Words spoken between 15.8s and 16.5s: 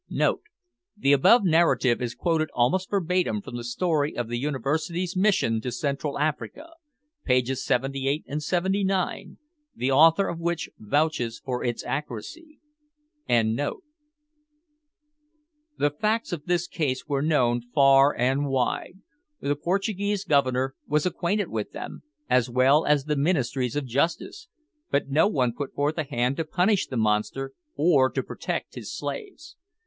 facts of